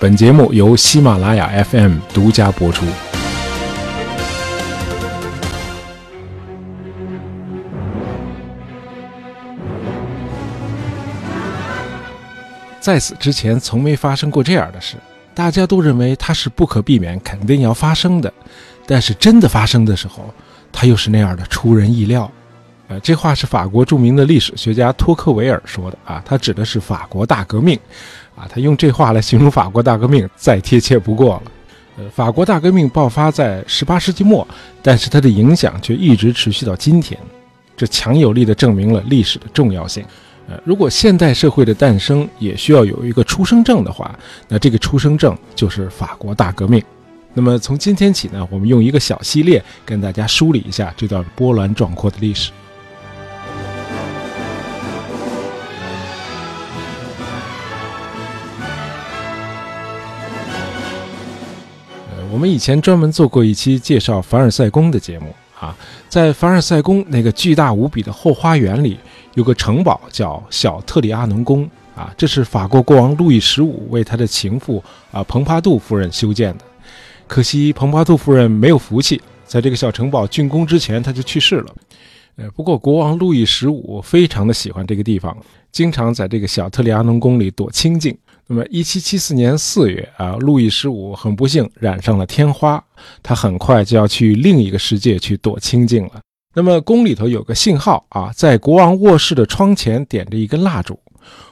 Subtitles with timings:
[0.00, 2.86] 本节目由喜马拉雅 FM 独家播出。
[12.78, 14.94] 在此之前，从没发生过这样的事。
[15.34, 18.32] 大家都认为它是不可避免、肯定要发生的，
[18.86, 20.32] 但是真的发生的时候，
[20.70, 22.30] 它又是那样的出人意料。
[22.86, 27.78] 呃，这话是法国著名的历史学家托克维尔说的啊，他指的是法国大革命，
[28.38, 31.52] 啊，他用这话来形容法国大革命再贴切不过了。
[31.98, 34.46] 呃，法国大革命爆发在18世纪末，
[34.80, 37.18] 但是它的影响却一直持续到今天，
[37.76, 40.04] 这强有力地证明了历史的重要性。
[40.48, 46.80] 呃，如果现代社会的诞生也需要有一个出生证的话，那这个出生证就是法国大革命。
[47.34, 52.50] 那么从今天起呢，我们用一个小系列跟大家梳理一下这段波澜壮阔的历史。
[62.38, 65.76] 我们以前专门做过一期介绍凡尔赛宫的节目啊，
[66.08, 68.96] 在凡尔赛宫那个巨大无比的后花园里。
[69.34, 76.64] 有个城堡叫小特里阿农宫啊，这是法国国王路易十五为他的情妇啊蓬帕杜夫人修建的。
[77.26, 81.74] 可惜蓬帕杜夫人没有福气，在这个小城堡竣工之前，她就去世了。
[82.36, 85.36] 呃，不过国王路易十五非常的喜欢这个地方，
[85.72, 88.16] 经常在这个小特里阿农宫里躲清静。
[88.50, 92.82] 那么，一七七四年四月啊，路易十五很不幸染上了天花，
[93.22, 96.12] 他很快就要去另一个世界去躲清静了。
[96.54, 100.98] 那么宫里头有个信号啊，在国王卧室的窗前点着一根蜡烛。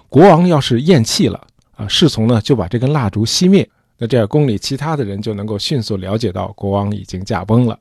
[0.08, 1.38] 国王要是咽气了
[1.76, 3.68] 啊，侍从呢就把这根蜡烛熄灭。
[3.98, 7.78] 那这样宫里其他的人就能够迅速了解到国王已经驾崩了。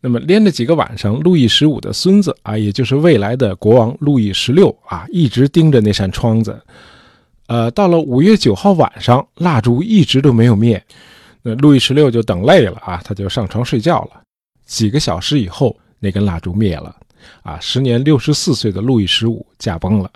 [0.00, 6.58] 那么连着几个晚上，路易十五的孙子啊，也就是未来的国王路易十六啊，一直盯着那扇窗子。
[7.46, 10.82] 呃，到了五月九号晚上，蜡烛一直都没有灭。
[11.42, 14.22] 那路易十六就等累了啊，他就上床睡觉了。
[14.66, 15.76] 几个小时以后。
[16.00, 16.94] 那根蜡烛灭了，
[17.42, 20.10] 啊，时年六十四岁的路易十五驾崩了，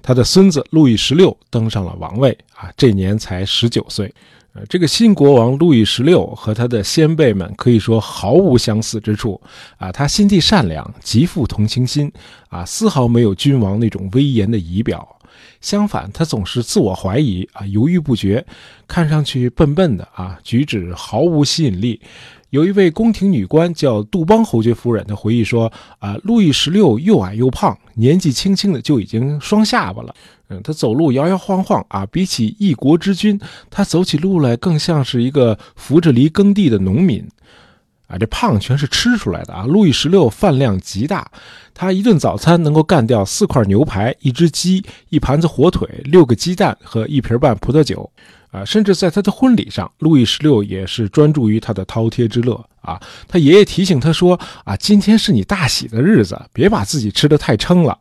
[0.00, 4.10] 他的孙子路易十六登上了王位，啊，这年才十九岁。
[4.54, 9.38] 呃，这个新国王路易十六和他的先辈们可以说毫无相似之处，
[9.76, 12.10] 啊，他心地善良，极富同情心，
[12.48, 15.06] 啊，丝毫没有君王那种威严的仪表。
[15.60, 18.44] 相反，他总是自我怀疑，啊，犹豫不决，
[18.86, 22.00] 看上去笨笨的，啊，举止毫无吸引力。
[22.50, 30.14] 有一位宫廷女官叫杜邦侯爵夫人，她回忆说：“啊，路易十六又矮又胖，年纪轻轻的就已经双下巴了。
[30.48, 33.40] 嗯，他走路摇摇晃晃啊，比起一国之君，
[33.70, 37.26] 他走起路来更像是一个扶着犁耕地的农民。
[38.06, 39.64] 啊，这胖全是吃出来的啊！
[39.64, 41.30] 路易十六饭量极大，
[41.72, 48.10] 他一顿早餐能够干掉四块牛排、一只鸡、一盘子火腿、六个鸡蛋和一瓶半葡萄酒。”
[48.54, 53.02] 啊，甚至在他的婚礼上，路易十六也是专注于他的饕餮之乐啊。
[53.26, 57.98] 他爷爷提醒他说：“啊，今天是你大喜的日子，别把自己吃得太撑了。”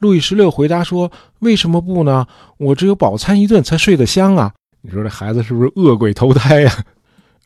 [0.00, 1.10] 路易十六回答说
[1.40, 2.26] ：“为什么不呢？
[2.58, 6.84] 我只有饱餐一顿才睡得香啊！”你说这孩子是不是恶鬼投胎呀？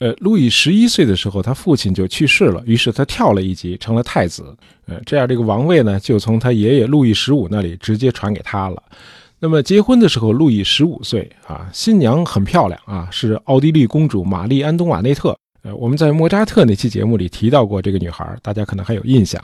[0.03, 4.43] 呃，路易十一岁的时候，他父亲就去世了，于是他跳了一级，成了太子。
[4.87, 8.83] 呃，这样这个王位呢，就从他爷爷路易十五那里直接传给他了。
[9.39, 15.39] 那么结婚的时候，路易十五岁啊，新娘很漂亮啊，是奥地利公主玛丽安东瓦内特。
[15.63, 19.41] 呃，我们在莫扎特那期节目里提到过这个女孩，大家可能还有印象。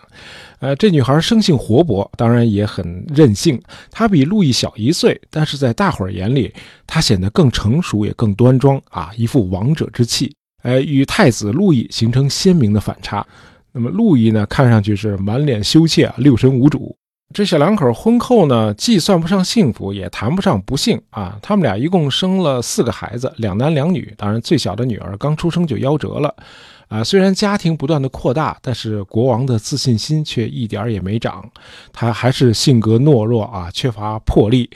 [0.59, 3.63] 呃，这女孩生性活泼，当然也很任性。
[3.93, 6.53] 她比路易小一岁，但是在大伙儿眼里，
[6.85, 10.35] 她显得更成熟，也更端庄啊，一副王者之气。
[10.63, 13.25] 呃，与太子路易形成鲜明的反差。
[13.73, 16.97] 那么路易呢，看上去是满脸羞怯啊，六神无主。
[17.35, 21.39] 这小两口婚后呢，既算不上幸福，也谈不上不幸啊。
[21.43, 24.15] 他们俩一共生了四个孩子，两男两女。
[24.17, 26.35] 当然，最小的女儿刚出生就夭折了。
[26.89, 31.47] 啊，虽然家庭不断的扩大，但是国王的自信心却一点也没长。
[31.93, 34.71] 他还是性格懦弱啊，缺乏魄力。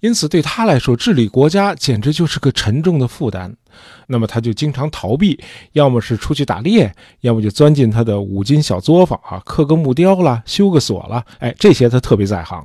[0.00, 3.56] 因此，对他来说，治理国家简直就是个沉重的负担。
[4.06, 5.38] 那么，他就经常逃避，
[5.72, 11.24] 要么是出去打猎，要么就钻进他的五金小作坊啊，刻个木雕了，修个锁了。
[11.38, 12.64] 哎，这些他特别在行。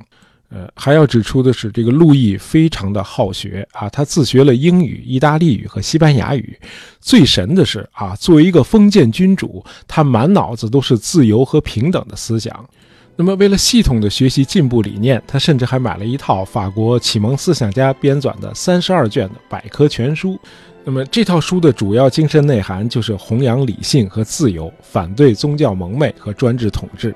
[0.51, 6.57] 呃，还要指出的是，这个路易非常的好学啊，他自学了英语、意大利语和西班牙语。
[6.99, 12.67] 最神的是啊，作为一个封建君主，他满脑子都是自由和平等的思想。
[13.15, 20.39] 那么，为了系统的学习进步理念，他甚至还买了一套法国启蒙思想家编纂的三十二卷的百科全书。
[20.89, 27.13] 那么，这套书的主要精神内涵就是弘扬理性和自由，反对宗教蒙昧和专制统治。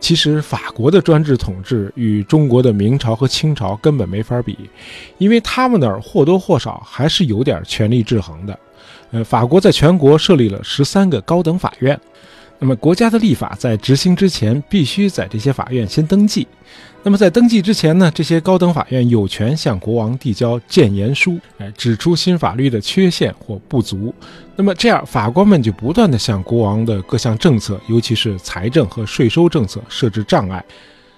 [0.00, 4.56] 其实法国的专制统治与中国的明朝和清朝根本没法比，
[5.18, 8.58] 因为他们那儿或多或少还是有点权力制衡的。
[9.10, 12.00] 呃，法国在全国设立了十三个高等法院。
[12.60, 16.46] 那么，国家的立法在执行之前，必须在这些法院先登记。
[17.04, 24.12] 那么，在登记之前呢，这些高等法院有权向国王递交谏言书，哎，指出新法律的缺陷或不足。
[24.56, 30.62] 那么，这样法官们就不断地向国王的各项政策，尤其是财政和税收政策设置障碍。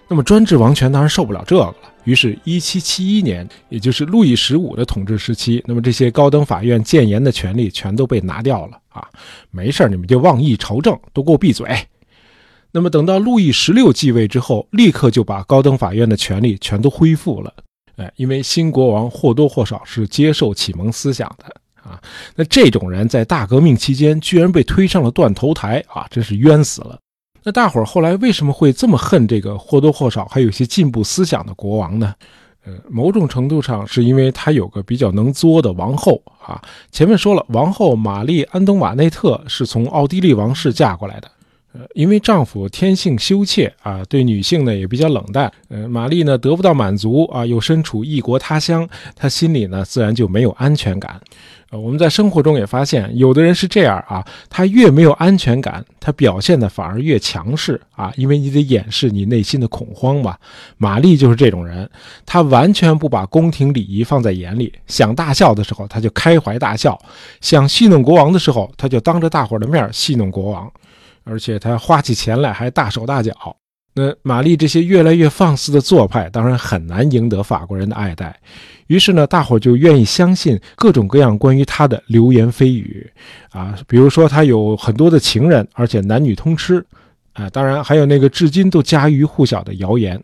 [0.06, 1.74] 那么，专制王权当然受不了这个了。
[2.04, 9.06] 于是，1771年，也就是路易十五的统治时期，那么这些高等法院谏言的权利全都被拿掉了啊！
[9.50, 11.68] 没事你们就妄议朝政，都给我闭嘴。
[12.72, 17.52] 那么，等到路易十六继位之后，立刻就把高等法院的权利全都恢复了。
[17.96, 21.44] 哎，因为新国王或多或少是接受启蒙思想的
[21.82, 22.00] 啊。
[22.34, 26.98] 那这种人在大革命期间居然被推上了断头台啊，真是冤死了。
[27.42, 32.14] 那大伙儿后来为什么会这么恨这个或多或少还有些进步思想的国王呢？
[32.66, 36.60] 呃，某种程度上是因为他有个比较能作的王后啊。
[36.92, 41.30] 前面说了，王后玛丽·安东瓦内特是从奥地利王室嫁过来的。
[41.72, 45.50] 呃，因为丈夫天性羞怯啊，对女性呢也比较冷淡。
[45.68, 51.18] 呃，玛丽呢得不到满足啊，又身处异国他乡，她心里呢自然就没有安全感。
[51.70, 60.36] 呃，我们在生活中也发现，有的人是这样啊，他越没有安全感，他表现的反而越强势啊，因为你得掩饰你内心的恐慌嘛。
[60.78, 61.88] 玛丽就是这种人，
[62.26, 67.00] 她完全不把宫廷礼仪放在眼里，想大笑的时候他就开怀大笑，
[67.40, 70.70] 想戏弄国王的时候他就当着大伙的面戏弄国王。
[71.22, 73.32] 而且他花起钱来还大手大脚，
[73.94, 78.34] 那玛丽这些越来越放肆的做派，当然很难赢得法国人的爱戴。
[78.90, 83.08] 于是呢，大伙就愿意相信各种各样关于他的流言蜚语，
[83.52, 86.84] 啊，比如说他有很多的情人，而且男女通吃，
[87.34, 90.20] 啊，当然还有那个至今都家喻户晓的谣言，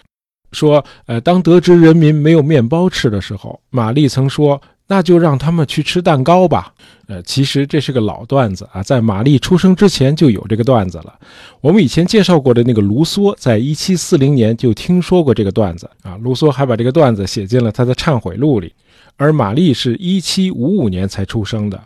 [0.52, 4.60] 说，呃，当得知人民没有面包吃的时候，玛丽曾说。
[4.88, 6.72] 那就让他们去吃蛋糕吧。
[7.08, 11.12] 呃，其实这是个老段子啊，在玛丽出生之前就有这个段子了。
[11.60, 16.16] 我们以前介绍过的那个卢梭，在一七四零年就听说过这个段子啊。
[16.22, 18.72] 卢梭还把这个段子写进了他的忏悔录里。
[19.16, 21.82] 而玛丽是一七五五年才出生的。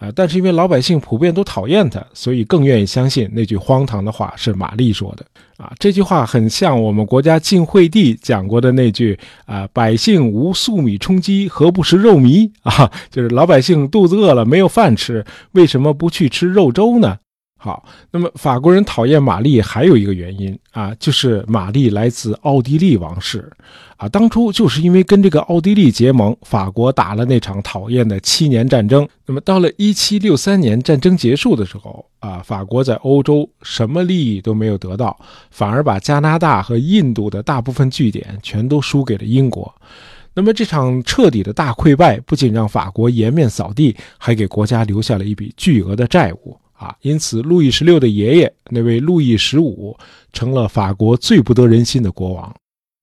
[0.00, 5.24] 啊，但是因为老百姓普遍都讨厌他，所以更愿意相信那句荒唐的话是玛丽说的。
[5.58, 17.18] 啊，这句话很像我们国家晋惠帝讲过的那句啊：“百姓无粟米充饥，何不食肉糜？” 啊，就是老百姓肚子饿了没有饭吃，为什么不去吃肉粥呢？
[17.62, 23.52] 好，那么法国人讨厌玛丽还有一个原因啊，就是玛丽来自奥地利王室，
[23.98, 29.06] 啊，当初就是因为跟这个奥地利结盟，法国打了那场讨厌的七年战争。
[29.26, 35.14] 那么到了一七六三年战争结束的时候，啊，法国在欧洲什么利益都没有得到，
[35.50, 39.70] 反而把加拿大和印度的大部分据点全都输给了英国。
[40.32, 46.56] 那么这场彻底的大溃败，不仅让法国颜面扫地，还给国家留下了一笔巨额的债务。
[46.80, 49.94] 啊，因此，路易十六的爷爷那位路易十五
[50.32, 52.54] 成了法国最不得人心的国王。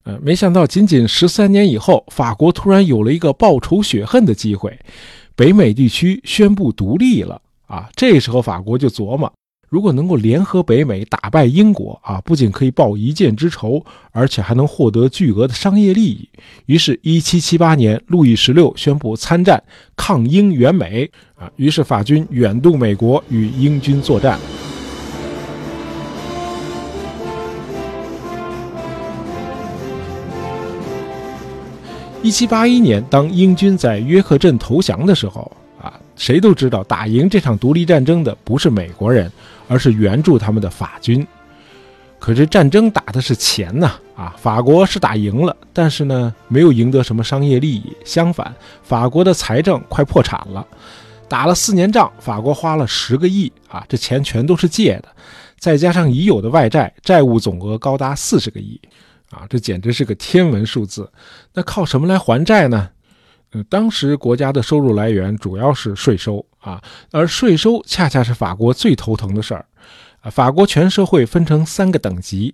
[0.03, 4.75] 呃，没想到仅仅十三年以后，法国突然有了一个报仇雪恨的机会，
[5.35, 7.39] 北美地区宣布独立了。
[7.67, 9.31] 啊，这时候法国就琢磨。
[9.69, 13.83] 如果能够联合北美打败英国啊，不仅可以报一箭之仇，
[14.13, 16.29] 而且还能获得巨额的商业利益。
[16.67, 19.61] 于是，1778年，路易十六宣布参战
[19.97, 21.51] 抗英援美啊。
[21.57, 24.39] 于是，法军远渡美国与英军作战。
[32.23, 39.29] 1781年，当英军在约克镇投降的时候啊，谁都知道打赢这场独立战争的不是美国人。
[39.67, 41.25] 而是援助他们的法军，
[42.19, 44.35] 可是战争打的是钱呐啊！
[44.37, 47.95] 法国是打赢了，但是呢，没有赢得什么商业利益。
[48.03, 50.65] 相反，法国的财政快破产了，
[51.27, 53.85] 打了四年仗，法国花了十个亿啊！
[53.87, 55.09] 这钱全都是借的，
[55.59, 58.79] 再加上已有的外债，债务总额高达四十个亿
[59.29, 59.45] 啊！
[59.49, 61.11] 这简直是个天文数字。
[61.53, 62.89] 那靠什么来还债呢？
[63.51, 69.65] 呃，当时国家的收入来源主要是税收啊，而税收恰恰是法国最头疼的事儿。
[70.21, 72.53] 啊，法国全社会分成三个等级，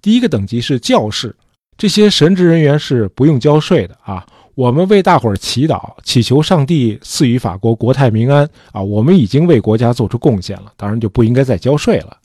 [0.00, 1.34] 第一个等级是教士，
[1.76, 4.24] 这些神职人员是不用交税的啊。
[4.54, 8.82] 我们为大伙儿祈祷，祈求上帝赐予法国国泰民安啊。
[8.82, 12.16] 我们已经为国家做出贡献了，当然就不应该再交税了。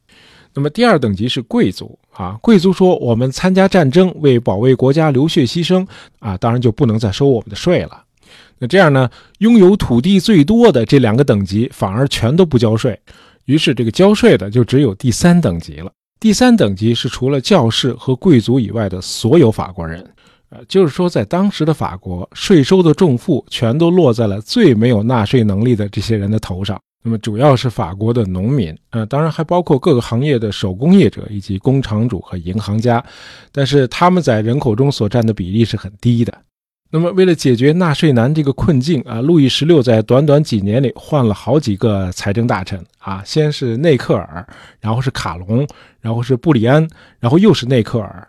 [0.53, 5.85] 那么第二等级是贵族啊，贵族说我们参加战争为保卫国家流血牺牲
[6.19, 8.03] 啊，当然就不能再收我们的税了。
[8.59, 12.97] 那这样呢，拥有土地最多的这两个等级反而全都不交税，
[13.45, 15.91] 于是这个交税的就只有第三等级了。
[16.19, 20.07] 第三等级是除了教士和贵族以外的所有法国人，
[20.49, 26.79] 呃，就是说在当时的法国，税收的重负全都落在了最没有纳税能力的这些人的头上。
[27.03, 33.03] 那么主要是法国的农民，呃，当然还包括各个行业的手工业者以及工厂主和银行家，
[33.51, 36.33] 但是他们在人口中所占的比例是很低的。
[36.89, 44.47] 那么，为了解决纳税难这个困境啊，路易十六在短短几年里换了好几个财政大臣啊，先是内克尔，
[44.79, 45.67] 然后是卡隆，
[45.99, 46.87] 然后是布里安，
[47.19, 48.25] 然后又是内克尔。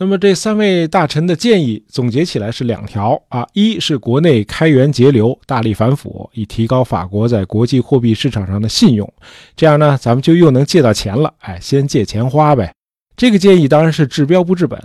[0.00, 9.12] 那么这三位大臣的建议总结起来是两条啊，一是国内开源节流，大力反腐，以提高法国在国际货币市场上的信用，
[9.56, 11.34] 这样呢，咱们就又能借到钱了。
[11.40, 12.72] 哎，先借钱花呗。
[13.16, 14.80] 这个建议当然是治标不治本。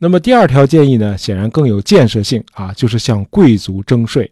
[0.00, 4.28] 那么第二条建议呢，显然更有建设性啊，就是向贵族征税。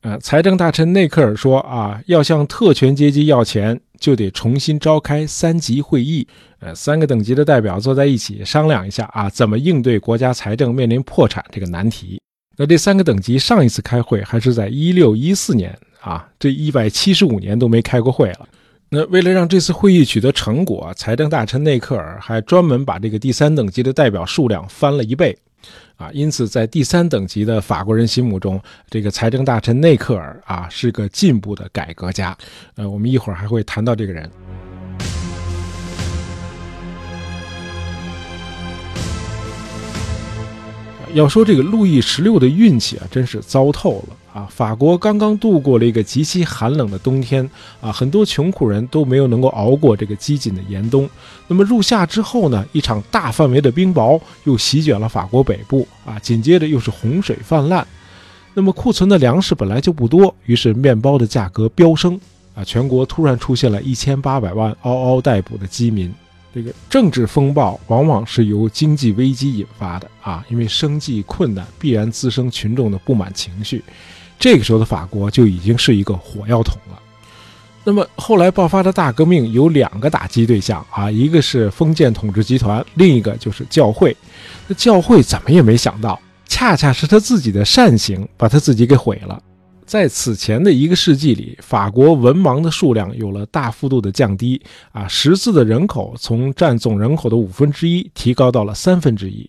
[0.00, 6.26] 呃，财政大臣内克尔说啊，要向特权阶级要钱，就得重新召开三级会议。
[6.60, 12.20] 呃，三个等级的代表坐在一起商量一下啊，怎么应对国家财政面临破产这个难题。
[12.56, 18.48] 那这三个等级上一次开会还是在一六一四年啊，这一百七十五年都没开过会了。
[18.90, 25.36] 那为了让这次会议取得成果，财政大臣内克尔还专门把这个第三等级的代表数量翻了一倍，
[25.96, 32.36] 啊，因此在第三等级的法国人心目中，这个财政大臣内克尔啊是个进步的改革家。
[32.76, 34.30] 呃，我们一会儿还会谈到这个人。
[41.14, 44.16] 要说这个路易十六的运气啊，真是糟透了。
[44.32, 47.48] 啊，法国刚刚度过了一个极其寒冷的冬天
[47.80, 51.08] 啊，很多穷苦人都没有能够熬过这个饥馑的严冬。
[51.46, 57.86] 那么入夏之后呢，一场大范围的冰雹又席卷了法国北部啊，紧接着又是洪水泛滥。
[58.54, 62.20] 那么库存的粮食本来就不多，于是面包的价格飙升
[62.54, 66.12] 啊，全国突然出现了一千八百万嗷嗷待哺的饥民。
[66.58, 73.80] 这个政治风暴往往是由经济危机引发的啊，因为生计困难必然滋生群众的不满情绪。
[74.40, 76.98] 这个时候的法国就已经是一个火药桶了。
[77.84, 84.16] 那么后来爆发的大革命有两个打击对象啊，一个是封建统治集团，另一个就是教会。
[84.66, 89.40] 那教会怎么也没想到，恰恰是他自己的善行把他自己给毁了。
[89.88, 94.60] 在此前的一个世纪里，法国文盲的数量有了大幅度的降低
[94.92, 99.48] 啊，识字的人口从占总人口的五分之一提高到了三分之一。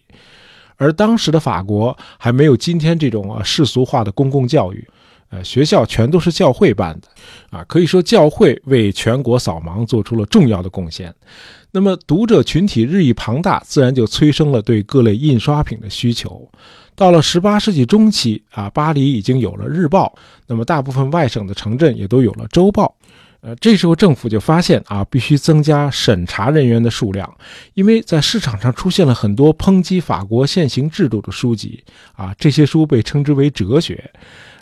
[0.78, 4.88] 而当时的法国还没有今天这种世俗化的公共教育，
[5.28, 7.10] 呃，学校全都是教会办的，
[7.58, 11.14] 啊，可以说教会为全国扫盲做出了重要的贡献。
[11.72, 16.50] 那么读者群体日益庞大，自然就催生了对各类印刷品的需求。
[16.96, 20.14] 到了十八世纪中期，啊，巴黎已经有了日报，
[20.48, 22.96] 那么大部分外省的城镇也都有了周报。
[23.42, 27.34] 呃，这时候政府就发现啊，必须增加审查人员的数量，
[27.74, 31.82] 因为在市场上出现了很多抨击法国现行制度的书籍
[32.14, 34.12] 啊，这些书被称之为哲学。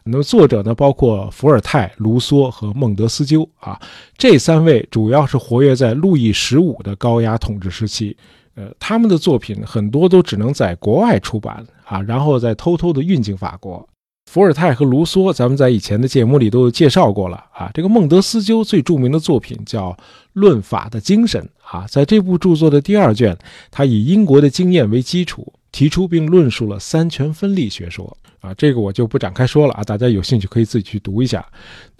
[0.09, 3.79] 那么作者呢，包括伏尔泰、卢梭和孟德斯鸠啊，
[4.17, 8.15] 这三位主要是活跃在路易十五的高压统治时期。
[8.55, 13.87] 呃，他们的作品很多都只能在国外出版啊，然后再偷偷的运进法国。
[14.31, 17.71] 伏尔泰和卢梭，咱们在以前的节目里都介绍过了啊。
[17.73, 19.91] 这个孟德斯鸠最著名的作品叫
[20.33, 21.41] 《论法的精神》
[21.77, 23.37] 啊，在这部著作的第二卷，
[23.71, 28.51] 他以英国的经验为基础，提出并论述了三权分立学说啊。
[28.55, 31.45] 这个我就不展开说了啊，大家有兴趣可以自己去读一下。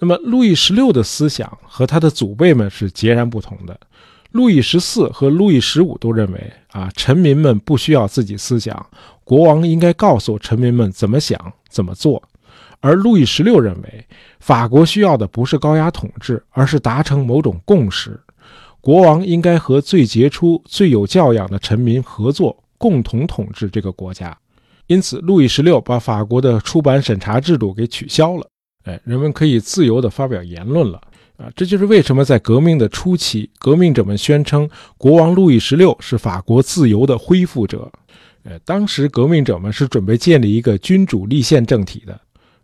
[0.00, 3.78] 那么，路易十六的思想和他的祖辈们是截然不同的。
[4.32, 8.84] 路易十四和路易十五都认为啊，臣民们不需要自己思想，
[9.22, 11.38] 国王应该告诉臣民们怎么想。
[11.70, 12.20] 怎么做？
[12.80, 14.04] 而路易十六认为，
[14.40, 18.18] 法国需要的不是高压统治，而是达成某种共识。
[18.80, 24.36] 国王应该和最杰出、最有教养的臣民合作，共同统治这个国家。
[24.86, 28.48] 因此，路易十六把法国的出版审查制度给取消了。
[28.84, 30.98] 哎，人们可以自由地发表言论了。
[31.36, 37.90] 啊，这就是为什么在革命的初期，革命者们宣称国王路易十六是法国自由的恢复者。
[38.44, 42.18] 呃，当时革命者们是准备建立一个君主立宪政体的，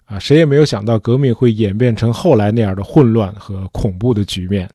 [0.07, 4.69] 啊，谁也没有想到革命会演变成后来那样的混乱和恐怖的局面。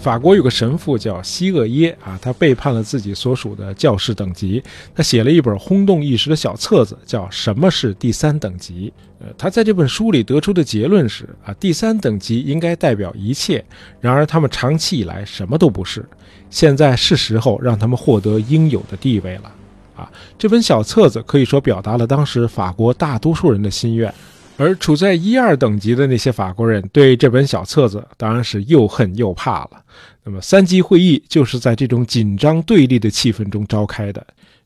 [0.00, 4.62] 法国有个神父叫西厄耶啊，他背叛了自己所属的教士等级，
[4.94, 8.90] 他写了一本轰动一时的小册子，叫《什么是第三等级》。
[9.22, 13.62] 呃，他在这本书里得出的结论是啊，第三等级应该代表一切，
[14.00, 16.02] 然而他们长期以来什么都不是，
[16.48, 19.52] 现在是时候让他们获得应有的地位了。
[19.94, 24.12] 啊，这本小册子可以说表达了当时法国大多数人的心愿。
[24.60, 29.82] 而处在一二等级的那些法国人对这本小册子当然是又恨又怕了。
[30.22, 34.22] 那么三级会议就是在这种紧张对立的气氛中召开的。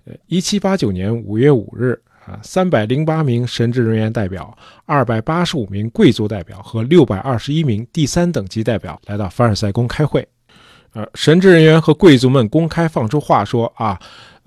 [0.07, 1.97] 呃，一七八九年五月五日
[2.27, 10.27] 啊，三百零八名神职人员代表、二百八十五名贵族代表和六百二十一名第三等级代表来到凡尔赛宫开会。
[10.95, 13.97] 呃，神职人员和贵族们公开放出话说啊，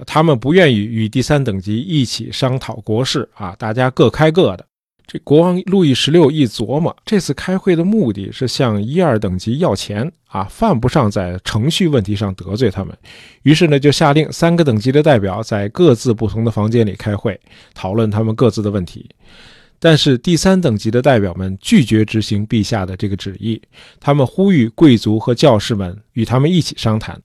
[0.05, 4.65] 他们不愿意与第三等级一起商讨国事啊，大家各开各的。
[5.07, 12.93] 这国王路易十六一琢磨，这次开会的目的是向一二等级要钱啊，犯不上在程序问题上得罪他们。
[13.43, 17.39] 于是呢，就下令三个等级的代表在各自不同的房间里开会，
[17.73, 19.09] 讨论他们各自的问题。
[19.79, 23.61] 但是第三等级的代表们拒绝执行陛下的这个旨意，
[24.01, 27.17] 他们呼吁贵族和教士们与他们一起商谈。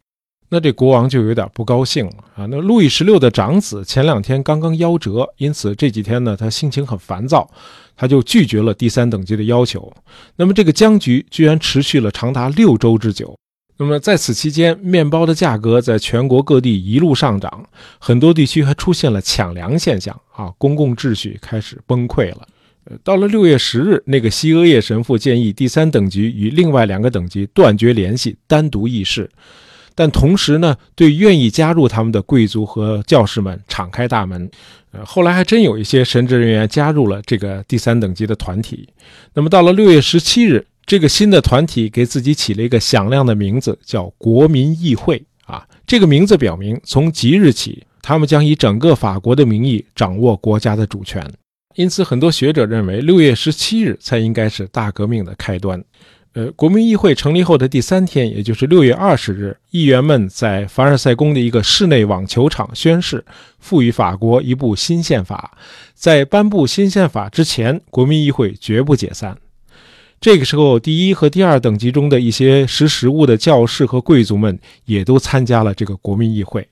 [0.54, 2.44] 那这国王就有点不高兴了啊！
[2.50, 7.50] 那路易十六的长子前两天刚刚夭折，因此这几天呢，他心情很烦躁，
[7.96, 9.90] 他就拒绝了第三等级的要求。
[10.36, 13.34] 那么这个僵局居然持续了长达六周之久。
[13.78, 17.64] 那么在此期间，面包的价格在全国各地一路上涨，
[17.98, 20.52] 很多地区还出现了抢粮现象啊！
[20.58, 22.46] 公共秩序开始崩溃了。
[22.84, 29.30] 呃，到了六月十日，那个西阿叶神父建议第三等级与另外两个等级断绝联系，单独议事。
[29.94, 34.50] 但同时呢，对愿意加入他们的贵族和教士们敞开大门。
[34.92, 38.88] 呃，后来还真有一些神职人员加入了这个第三等级的团体。
[39.34, 45.22] 那么到了六月十七日，这个新的团体给自己起了一个响亮的名字，叫国民议会。
[45.46, 51.22] 啊，这个名字表明，从即日起，他们将以整个法国的名义掌握国家的主权。
[51.74, 55.82] 因此，很多学者认为，六月十七日才应该是大革命的开端。
[56.34, 63.22] 呃，国民议会成立后的第三天，也就是六月二十日，议员们在凡尔赛宫的一个室内网球场宣誓，
[63.58, 65.58] 赋予法国一部新宪法。
[65.94, 69.36] 在颁布新宪法之前，国民议会绝不解散。
[70.22, 76.66] 这个时候，第一和第二等级中的一些识时务的教士和贵族们也都参加了这个国民议会。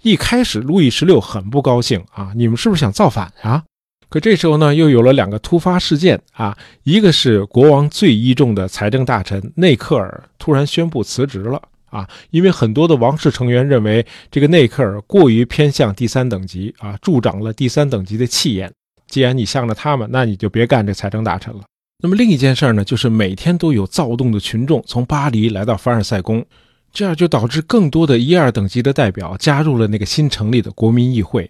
[0.00, 3.64] 一开始，路易十六很不高兴啊，你们是不是想造反啊？
[4.10, 18.72] 可这时候呢，又有了两个突发事件啊，一个是国王最倚重的财政大臣内克尔突然宣布辞职了啊，因为很多的王室成员认为这个内克尔过于偏向第三等级啊，助长了第三等级的气焰。
[19.06, 21.60] 既然你向着他们，那你就别干这财政大臣了。
[22.02, 26.44] 那么另一件事呢，就是每天都有躁动的群众从巴黎来到凡尔赛宫，
[26.92, 31.48] 这样就导致更多的一二等级的代表加入了那个新成立的国民议会。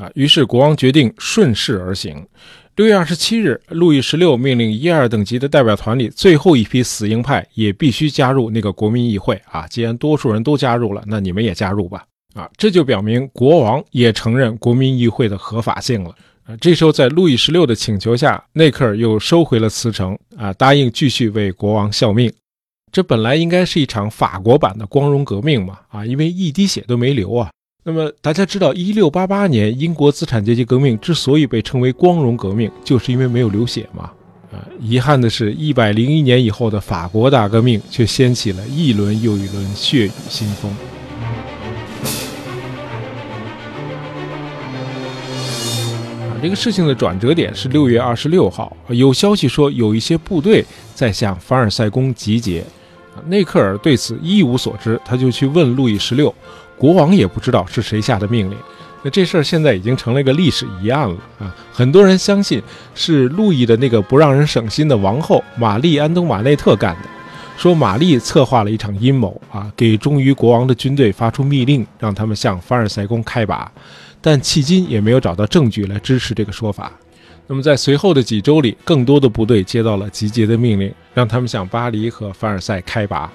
[0.00, 2.26] 啊，于是国王决定顺势而行。
[2.76, 9.38] 六月二十七日，路易十六命令一二等级的代表团里最后一批死硬派也必须加入那个国民议会。
[9.44, 12.04] 啊，既然多数人都加入了，那你们也加入吧。
[12.32, 16.14] 啊，这就表明国王也承认国民议会的合法性了。
[16.44, 22.32] 啊，这时候在路易十六的请求下，内克尔又收回了辞呈，啊，答应继续为国王效命。
[22.90, 25.80] 这本来应该是一场法国版的光荣革命嘛。
[25.88, 27.50] 啊，因为一滴血都没流啊。
[27.82, 34.10] 那么大家知道，一六八八年英国资产阶级革命之所以被称为光荣革命，就是因为没有流血嘛。
[34.52, 40.70] 啊，遗憾的是，一百零一年以后的法国大革命却掀起了一轮又一轮血雨腥风。
[46.28, 50.62] 啊，这个事情的转折点是六月二十六号，有消息说有一些部队
[50.94, 52.62] 在向凡尔赛宫集结。
[53.14, 56.34] 啊，内克尔对此一无所知，他就去问路易十六。
[56.78, 58.56] 国王也不知道是谁下的命令，
[59.02, 61.54] 那这事儿现在已经成了一个历史疑案了啊！
[61.70, 62.62] 很多人相信
[62.94, 67.08] 是路易的那个不让人省心的王后玛丽·安东瓦内特干的，
[67.58, 73.70] 说玛丽策划了一场阴谋啊，给忠于国王的军队发出密令，让他们向凡尔赛宫开拔，
[74.22, 76.90] 但迄今也没有找到证据来支持这个说法。
[77.50, 83.28] 那么在随后的几周里，更多的部队接到了集结的命令，让他们向巴黎和凡尔赛开拔。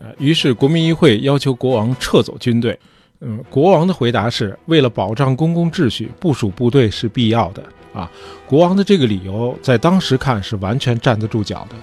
[0.00, 2.76] 呃，于是国民议会要求国王撤走军队。
[3.20, 8.10] 嗯，国王的回答是为了保障公共秩序，部署部队是必要的啊。
[8.44, 11.76] 国王的这个理由在当时看是完全站得住脚的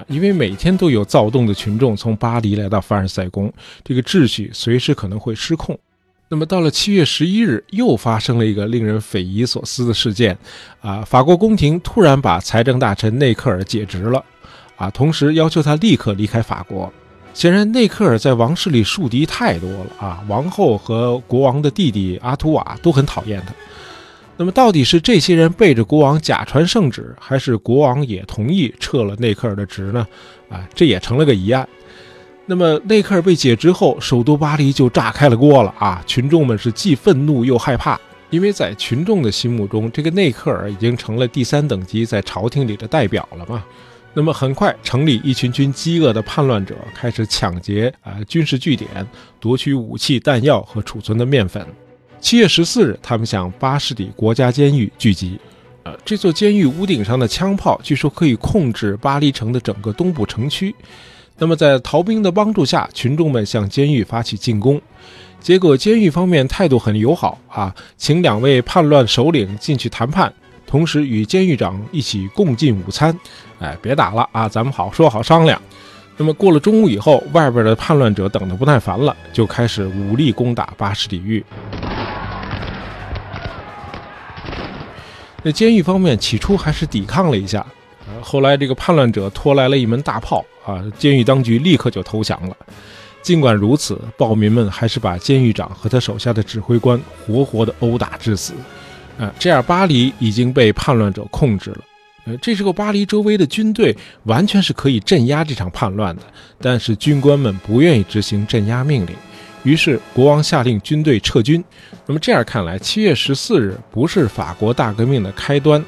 [0.00, 3.52] 啊，因为每天都有躁动的群众从巴黎来到凡尔赛宫，
[3.84, 5.78] 这个秩序随时可能会失控。
[6.34, 10.36] 那么到了七月十一日，又发生了一个令人匪夷所思的事件
[10.80, 14.24] 啊，法国宫廷突然把财政大臣内克尔解职了
[14.74, 16.92] 啊，同时要求他立刻离开法国。
[17.32, 20.24] 显然，内克尔在王室里树敌太多了啊！
[20.26, 23.54] 王后和国王的弟弟阿图瓦都很讨厌他。
[24.36, 30.04] 那么，到底是这些人背着国王假传圣旨，还是国王也同意撤了内克尔的职呢？
[30.48, 31.68] 啊，这也成了个疑案。
[32.46, 36.04] 那么，内克尔被解职后，首都巴黎就炸开了锅了啊！
[36.06, 43.64] 群众们是既愤怒又害怕，因为在群众的心目中，这个内克尔已经成了第三等级在朝廷里的代表了嘛。
[44.12, 48.90] 那么很快，城里一群群饥饿的叛乱者开始抢劫啊军事据点，
[49.40, 51.66] 夺取武器、弹药和储存的面粉。
[52.20, 55.40] 七月十四日，他们向巴士底国家监狱聚集。
[55.84, 60.74] 呃，这座监狱屋顶上的枪炮据说可以控制巴黎城的整个东部城区。
[61.36, 64.80] 那么，在逃兵的帮助下，群众们向监狱发起进攻。
[65.40, 70.32] 结果，监狱方面态度很友好啊，请两位叛乱首领进去谈判。
[70.66, 73.16] 同时与监狱长一起共进午餐，
[73.58, 75.60] 哎，别打了啊，咱们好说好商量。
[76.16, 81.44] 那么过了中午以后，外边的叛乱者等得不耐烦了，就开始武力攻打巴士底狱。
[85.42, 87.66] 那监狱方面起初还是抵抗了一下，
[88.22, 92.56] 后来这个叛乱者拖来了一门大炮啊，监狱当局立刻就投降了。
[93.22, 98.52] 尽管如此，暴民们还是把监狱长和他手下的指挥官活活的殴打致死。
[99.18, 101.78] 啊，这样巴黎已经被叛乱者控制了。
[102.26, 106.22] 呃，这时候巴黎周围的军队完全是可以镇压这场叛乱的，
[106.58, 109.14] 但是军官们不愿意执行镇压命令，
[109.62, 111.62] 于是国王下令军队撤军。
[112.06, 115.84] 那么这样看来，七月十四日不是法国大革命的开端，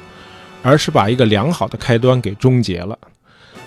[0.61, 2.97] 而是把一个良好的开端给终结了。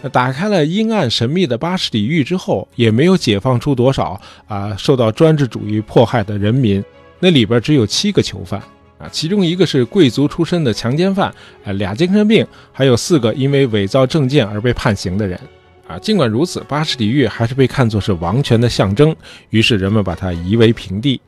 [0.08, 6.82] 打开了阴暗神秘的巴士底狱之后，也没有解放出多少啊受到专制主义迫害的人民，
[7.18, 8.60] 那里边只有七个囚犯。
[8.98, 11.32] 啊，其中一个是贵族出身的强奸犯，
[11.64, 15.40] 啊，俩精神病，还有四个因为伪造证件而被判刑的人。
[15.86, 19.16] 啊，尽管如此，巴士底狱还是被看作是王权的象征，
[19.48, 21.18] 于是人们把它夷为平地。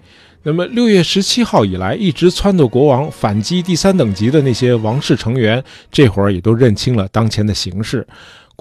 [0.42, 8.06] 那么六月十七号以来，一直撺掇国王反击第三等级的那些王室成员，这会儿也都认清了当前的形势。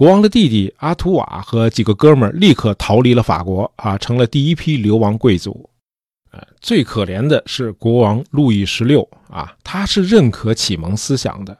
[0.02, 5.70] 国王的弟弟阿图瓦和几个哥们儿立刻逃离了法国，啊，成了第一批流亡贵族。
[6.32, 11.56] 呃，最可怜的是国王路易十六啊，他是认可启蒙思想的，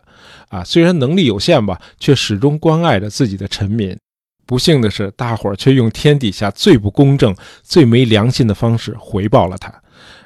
[0.48, 3.96] 啊，虽然能力有限吧，却始终关爱着自己的臣民。
[4.44, 9.72] 不幸的是，大伙儿却用天底下最不公正、最没良心的方式回报了他。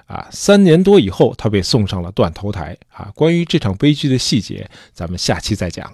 [0.07, 2.77] 啊，三年多以后，他被送上了断头台。
[2.93, 5.93] 啊，关于这场悲剧的细节，咱们下期再讲。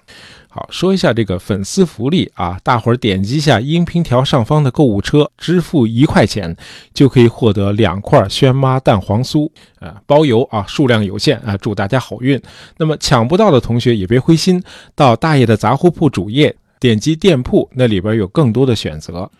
[0.49, 6.55] 好，说一下这个粉丝福利啊，大伙儿点击一下音频条上方的购物车，支付一块钱，
[6.93, 12.39] 就可以获得两块轩妈蛋黄酥，啊，包邮啊，数量有限啊，祝大家好运。
[12.77, 14.63] 那么抢不到的同学也别灰心，
[14.95, 19.31] 到大爷的杂货铺主页，点击店铺，那里边有更多的选择。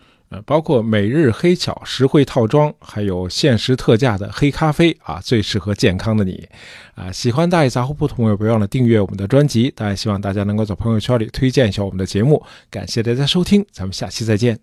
[0.45, 6.47] 包括每日黑巧实惠套装，还有限时特价的黑咖啡啊，最适合健康的你
[6.95, 7.11] 啊！
[7.11, 9.71] 喜欢大爷杂货铺的朋友，别忘了订阅我们的专辑。
[9.75, 12.43] 当然，希望大家能够在朋友圈里推荐一下我们的节目。
[12.69, 14.59] 感谢大家收听，咱们下期再见。